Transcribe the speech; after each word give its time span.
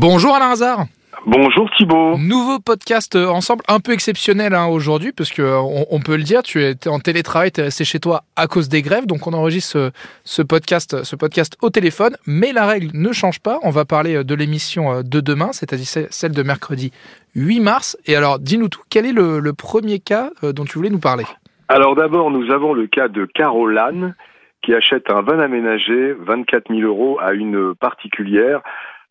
Bonjour 0.00 0.34
Alain 0.34 0.52
Hazard. 0.52 0.86
Bonjour 1.26 1.70
Thibault. 1.76 2.16
Nouveau 2.16 2.58
podcast 2.58 3.16
euh, 3.16 3.26
ensemble, 3.26 3.62
un 3.68 3.80
peu 3.80 3.92
exceptionnel 3.92 4.54
hein, 4.54 4.64
aujourd'hui, 4.64 5.12
parce 5.12 5.30
que 5.30 5.42
euh, 5.42 5.58
on, 5.90 6.00
peut 6.00 6.16
le 6.16 6.22
dire, 6.22 6.42
tu 6.42 6.62
es 6.62 6.88
en 6.88 7.00
télétravail, 7.00 7.52
tu 7.52 7.60
es 7.60 7.64
resté 7.64 7.84
chez 7.84 8.00
toi 8.00 8.22
à 8.34 8.46
cause 8.46 8.70
des 8.70 8.80
grèves, 8.80 9.04
donc 9.04 9.26
on 9.26 9.34
enregistre 9.34 9.92
ce, 10.24 10.40
podcast, 10.40 11.04
ce 11.04 11.16
podcast 11.16 11.58
au 11.60 11.68
téléphone, 11.68 12.16
mais 12.26 12.54
la 12.54 12.64
règle 12.64 12.88
ne 12.94 13.12
change 13.12 13.40
pas. 13.40 13.58
On 13.62 13.68
va 13.68 13.84
parler 13.84 14.16
euh, 14.16 14.24
de 14.24 14.34
l'émission 14.34 15.02
de 15.02 15.20
demain, 15.20 15.52
c'est-à-dire 15.52 16.06
celle 16.08 16.32
de 16.32 16.42
mercredi 16.42 16.92
8 17.34 17.60
mars. 17.60 17.98
Et 18.06 18.16
alors, 18.16 18.38
dis-nous 18.38 18.70
tout, 18.70 18.80
quel 18.88 19.04
est 19.04 19.12
le, 19.12 19.52
premier 19.52 19.98
cas 19.98 20.30
dont 20.42 20.64
tu 20.64 20.78
voulais 20.78 20.88
nous 20.88 20.98
parler? 20.98 21.24
Alors 21.68 21.94
d'abord, 21.94 22.30
nous 22.30 22.50
avons 22.50 22.72
le 22.72 22.86
cas 22.86 23.08
de 23.08 23.26
Caroline 23.26 24.14
qui 24.62 24.72
achète 24.72 25.10
un 25.10 25.20
van 25.20 25.40
aménagé, 25.40 26.14
24 26.18 26.74
000 26.74 26.88
euros 26.88 27.18
à 27.20 27.34
une 27.34 27.74
particulière 27.74 28.62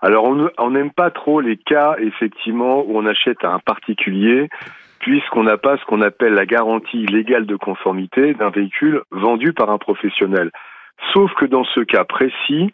alors 0.02 0.26
on 0.58 0.70
n'aime 0.70 0.92
pas 0.92 1.12
trop 1.12 1.42
les 1.42 1.58
cas 1.58 1.96
effectivement 2.00 2.84
où 2.86 2.98
on 2.98 3.06
achète 3.06 3.44
à 3.44 3.52
un 3.52 3.60
particulier 3.60 4.50
puisqu'on 5.00 5.44
n'a 5.44 5.58
pas 5.58 5.78
ce 5.78 5.86
qu'on 5.86 6.02
appelle 6.02 6.34
la 6.34 6.46
garantie 6.46 7.06
légale 7.06 7.46
de 7.46 7.56
conformité 7.56 8.34
d'un 8.34 8.50
véhicule 8.50 9.02
vendu 9.12 9.54
par 9.54 9.70
un 9.70 9.78
professionnel. 9.78 10.52
Sauf 11.14 11.34
que 11.36 11.46
dans 11.46 11.64
ce 11.64 11.80
cas 11.82 12.04
précis, 12.04 12.74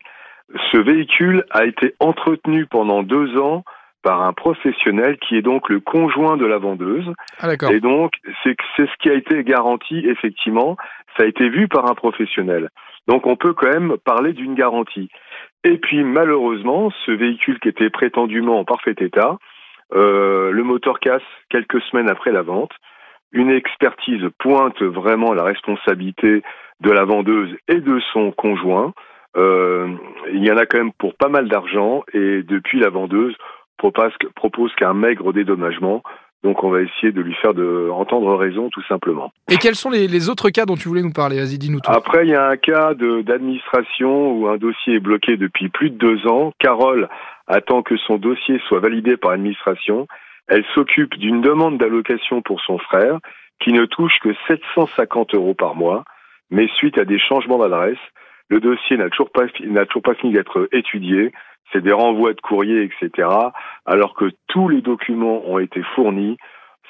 ce 0.72 0.77
véhicule 0.77 1.46
a 1.52 1.66
été 1.66 1.96
entretenu 1.99 2.66
pendant 2.66 3.04
deux 3.04 3.38
ans 3.38 3.63
par 4.02 4.21
un 4.21 4.34
professionnel 4.34 5.18
qui 5.18 5.35
est 5.35 5.41
donc 5.41 5.70
le 5.70 5.80
conjoint 5.80 6.38
de 6.38 6.46
la 6.46 6.60
vendeuse. 6.60 7.12
Ah, 7.40 7.54
et 7.71 7.80
donc, 7.80 8.13
c'est 8.44 8.55
ce 8.77 8.98
qui 9.02 9.10
a 9.10 9.13
été 9.13 9.44
garanti, 9.44 10.05
effectivement, 10.07 10.77
ça 11.18 11.23
a 11.23 11.26
été 11.26 11.49
vu 11.49 11.68
par 11.68 11.90
un 11.90 11.96
professionnel. 11.96 12.70
Donc, 13.07 13.26
on 13.26 13.35
peut 13.35 13.54
quand 13.54 13.70
même 13.70 13.96
parler 14.04 14.34
d'une 14.34 14.54
garantie. 14.54 15.10
Et 15.66 15.80
puis, 15.80 16.04
malheureusement, 16.04 16.92
ce 17.08 17.12
véhicule 17.12 17.60
qui 17.60 17.70
était 17.70 17.90
prétendument 17.90 18.60
en 18.60 18.66
parfait 18.66 18.96
état, 19.00 19.40
euh, 19.96 20.52
le 20.52 20.63
moteur 20.63 20.99
casse 20.99 21.24
quelques 21.49 21.82
semaines 21.82 22.10
après 22.10 22.32
la 22.32 22.44
vente. 22.44 22.72
Une 23.32 23.49
expertise 23.49 24.24
pointe 24.38 24.80
vraiment 24.84 25.34
la 25.34 25.44
responsabilité 25.44 26.44
de 26.82 26.91
la 26.91 27.04
vendeuse 27.04 27.49
et 27.68 27.80
de 27.80 27.99
son 28.13 28.32
conjoint. 28.32 28.94
Euh, 29.38 29.88
il 30.32 30.46
y 30.46 30.52
en 30.52 30.57
a 30.57 30.68
quand 30.68 30.77
même 30.77 30.94
pour 30.94 31.16
pas 31.16 31.30
mal 31.30 31.49
d'argent 31.49 32.04
et 32.13 32.44
depuis 32.44 32.79
la 32.79 32.90
vendeuse 32.90 33.35
propose, 33.77 34.13
propose 34.35 34.74
qu'un 34.76 34.94
maigre 34.94 35.34
dédommagement. 35.34 36.04
Donc 36.46 36.63
on 36.63 36.70
va 36.70 36.82
essayer 36.82 37.12
de 37.12 37.21
lui 37.21 37.34
faire 37.41 37.55
de, 37.55 37.90
entendre 37.90 38.35
raison 38.35 38.70
tout 38.70 38.84
simplement. 38.84 39.34
Et 39.49 39.57
quels 39.57 39.74
sont 39.74 39.90
les, 39.90 40.29
autres 40.29 40.51
cas 40.51 40.68
dont 40.68 40.76
tu 40.76 40.88
voulais 40.88 41.01
nous 41.01 41.12
parler? 41.12 41.38
Vas-y, 41.38 41.57
dis-nous 41.57 41.79
tout. 41.79 41.91
Après, 41.91 42.24
il 42.24 42.29
y 42.29 42.35
a 42.35 42.46
un 42.49 42.55
cas 42.55 42.93
d'administration 42.93 44.32
où 44.32 44.48
un 44.48 44.57
dossier 44.57 44.98
est 44.98 44.99
bloqué 44.99 45.38
depuis 45.38 45.70
plus 45.70 45.90
de 45.90 45.98
deux 45.98 46.27
ans. 46.27 46.51
Carole 46.60 47.10
attend 47.48 47.82
que 47.82 47.98
son 47.98 48.18
dossier 48.18 48.62
soit 48.68 48.79
validé 48.79 49.18
par 49.18 49.32
l'administration. 49.32 50.05
Elle 50.48 50.63
s'occupe 50.76 51.18
d'une 51.18 51.41
demande 51.41 51.79
d'allocation 51.79 52.43
pour 52.43 52.62
son 52.62 52.77
frère 52.77 53.18
qui 53.60 53.73
ne 53.73 53.85
touche 53.85 54.20
que 54.21 54.35
750 54.48 55.34
euros 55.34 55.55
par 55.55 55.73
mois. 55.73 56.04
Mais 56.51 56.68
suite 56.77 56.99
à 56.99 57.05
des 57.05 57.18
changements 57.18 57.57
d'adresse, 57.57 57.98
le 58.49 58.60
dossier 58.60 58.98
n'a 58.98 59.10
toujours 59.10 59.32
pas, 59.32 59.46
n'a 59.62 59.88
toujours 59.88 60.04
pas 60.04 60.13
fini 60.13 60.34
d'être 60.34 60.70
étudié 60.71 61.32
c'est 61.71 61.82
des 61.82 61.91
renvois 61.91 62.34
de 62.34 62.41
courrier, 62.41 62.84
etc. 62.84 63.27
Alors 63.85 64.13
que 64.13 64.31
tous 64.47 64.69
les 64.69 64.81
documents 64.81 65.41
ont 65.47 65.59
été 65.59 65.81
fournis, 65.96 66.38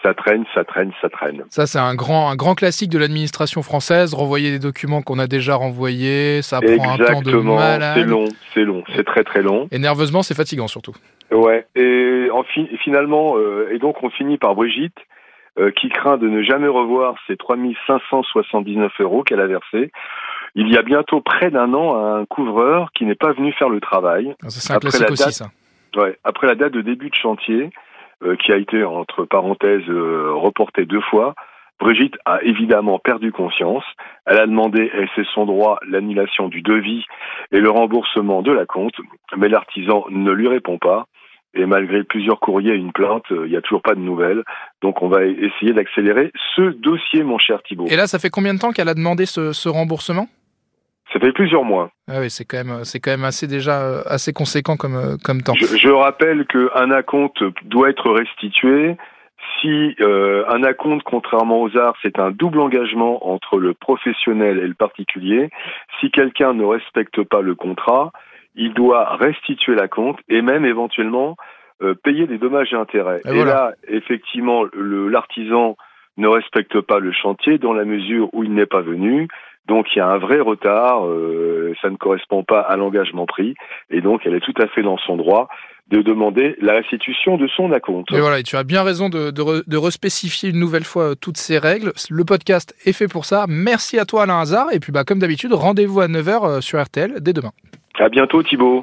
ça 0.03 0.13
traîne, 0.13 0.45
ça 0.53 0.63
traîne, 0.63 0.91
ça 1.01 1.09
traîne. 1.09 1.43
Ça, 1.49 1.65
c'est 1.65 1.79
un 1.79 1.95
grand, 1.95 2.29
un 2.29 2.35
grand 2.35 2.53
classique 2.53 2.91
de 2.91 2.99
l'administration 2.99 3.63
française. 3.63 4.13
Renvoyer 4.13 4.51
des 4.51 4.59
documents 4.59 5.01
qu'on 5.01 5.17
a 5.17 5.27
déjà 5.27 5.55
renvoyés, 5.55 6.41
ça 6.41 6.61
prend 6.61 6.93
un 6.93 6.97
temps 6.97 7.21
de 7.21 7.37
malade. 7.37 7.93
C'est 7.95 8.05
long, 8.05 8.25
c'est 8.53 8.63
long, 8.63 8.83
c'est 8.95 9.05
très 9.05 9.23
très 9.23 9.41
long. 9.41 9.67
Et 9.71 9.79
nerveusement, 9.79 10.21
c'est 10.21 10.35
fatigant 10.35 10.67
surtout. 10.67 10.93
Ouais. 11.31 11.65
Et 11.75 12.29
en 12.31 12.43
finalement, 12.83 13.37
euh, 13.37 13.69
et 13.71 13.79
donc 13.79 14.03
on 14.03 14.09
finit 14.09 14.37
par 14.37 14.53
Brigitte, 14.53 14.97
euh, 15.57 15.71
qui 15.71 15.89
craint 15.89 16.17
de 16.17 16.27
ne 16.27 16.43
jamais 16.43 16.67
revoir 16.67 17.15
ces 17.27 17.37
3579 17.37 18.91
euros 18.99 19.23
qu'elle 19.23 19.39
a 19.39 19.47
versés 19.47 19.91
il 20.55 20.69
y 20.69 20.77
a 20.77 20.81
bientôt 20.81 21.21
près 21.21 21.51
d'un 21.51 21.73
an 21.73 21.95
un 21.95 22.25
couvreur 22.25 22.91
qui 22.93 23.05
n'est 23.05 23.15
pas 23.15 23.33
venu 23.33 23.51
faire 23.53 23.69
le 23.69 23.81
travail. 23.81 24.33
Ah, 24.41 24.49
c'est 24.49 24.71
un 24.71 24.77
après 24.77 24.89
la 24.99 25.07
date, 25.07 25.31
ça. 25.31 25.51
Ouais, 25.95 26.17
après 26.23 26.47
la 26.47 26.55
date 26.55 26.73
de 26.73 26.81
début 26.81 27.09
de 27.09 27.15
chantier, 27.15 27.69
euh, 28.23 28.35
qui 28.37 28.51
a 28.51 28.57
été 28.57 28.83
entre 28.83 29.25
parenthèses 29.25 29.87
euh, 29.89 30.31
reportée 30.33 30.85
deux 30.85 31.01
fois, 31.01 31.35
Brigitte 31.79 32.15
a 32.25 32.41
évidemment 32.43 32.99
perdu 32.99 33.33
conscience. 33.33 33.83
Elle 34.25 34.39
a 34.39 34.47
demandé, 34.47 34.83
et 34.83 35.05
c'est 35.15 35.25
son 35.33 35.45
droit, 35.45 35.79
l'annulation 35.87 36.47
du 36.47 36.61
devis 36.61 37.03
et 37.51 37.59
le 37.59 37.69
remboursement 37.69 38.41
de 38.41 38.51
la 38.51 38.65
compte, 38.65 38.95
mais 39.35 39.49
l'artisan 39.49 40.05
ne 40.09 40.31
lui 40.31 40.47
répond 40.47 40.77
pas. 40.77 41.05
Et 41.53 41.65
malgré 41.65 42.03
plusieurs 42.03 42.39
courriers 42.39 42.73
et 42.73 42.77
une 42.77 42.91
plainte, 42.91 43.23
euh, 43.31 43.45
il 43.45 43.51
n'y 43.51 43.57
a 43.57 43.61
toujours 43.61 43.81
pas 43.81 43.95
de 43.95 43.99
nouvelles. 43.99 44.43
Donc 44.81 45.01
on 45.01 45.09
va 45.09 45.25
essayer 45.25 45.73
d'accélérer 45.73 46.31
ce 46.55 46.61
dossier, 46.61 47.23
mon 47.23 47.37
cher 47.37 47.61
Thibault. 47.63 47.87
Et 47.87 47.95
là, 47.97 48.07
ça 48.07 48.19
fait 48.19 48.29
combien 48.29 48.53
de 48.53 48.59
temps 48.59 48.71
qu'elle 48.71 48.89
a 48.89 48.93
demandé 48.93 49.25
ce 49.25 49.69
remboursement? 49.69 50.27
Ça 51.15 51.21
fait 51.21 51.31
plusieurs 51.31 51.63
mois. 51.63 51.91
Ah 52.09 52.19
oui, 52.19 52.29
c'est 52.29 52.43
quand 52.43 52.57
même, 52.57 52.83
c'est 52.83 52.99
quand 52.99 53.11
même 53.11 53.23
assez 53.23 53.47
déjà 53.47 53.81
euh, 53.81 54.01
assez 54.05 54.33
conséquent 54.33 54.75
comme 54.75 54.95
euh, 54.95 55.15
comme 55.23 55.41
temps. 55.41 55.53
Je, 55.57 55.65
je 55.77 55.89
rappelle 55.89 56.45
qu'un 56.45 56.91
acompte 56.91 57.41
doit 57.63 57.89
être 57.89 58.11
restitué 58.11 58.97
si 59.61 59.95
euh, 60.01 60.43
un 60.49 60.63
acompte, 60.63 61.03
contrairement 61.03 61.61
aux 61.61 61.77
arts, 61.77 61.95
c'est 62.01 62.19
un 62.19 62.31
double 62.31 62.59
engagement 62.59 63.31
entre 63.31 63.59
le 63.59 63.73
professionnel 63.73 64.59
et 64.59 64.67
le 64.67 64.73
particulier. 64.73 65.49
Si 65.99 66.11
quelqu'un 66.11 66.53
ne 66.53 66.65
respecte 66.65 67.23
pas 67.23 67.41
le 67.41 67.55
contrat, 67.55 68.11
il 68.55 68.73
doit 68.73 69.15
restituer 69.15 69.75
l'acompte 69.75 70.19
et 70.27 70.41
même 70.41 70.65
éventuellement 70.65 71.37
payer 72.03 72.25
des 72.25 72.37
dommages 72.37 72.71
et 72.71 72.77
intérêts. 72.77 73.19
Et, 73.25 73.43
là, 73.43 73.73
effectivement, 73.89 74.63
l'artisan 74.73 75.75
ne 76.15 76.27
respecte 76.27 76.79
pas 76.79 76.99
le 76.99 77.11
chantier 77.11 77.57
dans 77.57 77.73
la 77.73 77.83
mesure 77.83 78.29
où 78.33 78.43
il 78.43 78.53
n'est 78.53 78.65
pas 78.65 78.81
venu. 78.81 79.27
Donc 79.67 79.87
il 79.95 79.99
y 79.99 80.01
a 80.01 80.07
un 80.07 80.17
vrai 80.17 80.39
retard, 80.39 81.05
euh, 81.07 81.73
ça 81.81 81.89
ne 81.89 81.95
correspond 81.95 82.43
pas 82.43 82.59
à 82.59 82.75
l'engagement 82.75 83.25
pris, 83.25 83.55
et 83.89 84.01
donc 84.01 84.21
elle 84.25 84.35
est 84.35 84.39
tout 84.39 84.53
à 84.61 84.67
fait 84.67 84.83
dans 84.83 84.97
son 84.97 85.15
droit 85.15 85.47
de 85.89 86.01
demander 86.01 86.55
la 86.61 86.73
restitution 86.73 87.37
de 87.37 87.47
son 87.47 87.71
acompte. 87.71 88.11
Et 88.11 88.19
voilà, 88.19 88.39
et 88.39 88.43
tu 88.43 88.55
as 88.55 88.63
bien 88.63 88.83
raison 88.83 89.09
de, 89.09 89.29
de, 89.29 89.63
de 89.65 89.77
respécifier 89.77 90.49
une 90.49 90.59
nouvelle 90.59 90.83
fois 90.83 91.11
euh, 91.11 91.15
toutes 91.15 91.37
ces 91.37 91.59
règles. 91.59 91.93
Le 92.09 92.25
podcast 92.25 92.75
est 92.85 92.93
fait 92.93 93.07
pour 93.07 93.25
ça. 93.25 93.45
Merci 93.47 93.99
à 93.99 94.05
toi 94.05 94.23
Alain 94.23 94.39
Hazard, 94.39 94.67
et 94.71 94.79
puis 94.79 94.91
bah, 94.91 95.03
comme 95.03 95.19
d'habitude, 95.19 95.53
rendez-vous 95.53 96.01
à 96.01 96.07
9h 96.07 96.45
euh, 96.47 96.61
sur 96.61 96.81
RTL 96.81 97.21
dès 97.21 97.33
demain. 97.33 97.51
À 97.99 98.09
bientôt 98.09 98.41
Thibault. 98.43 98.81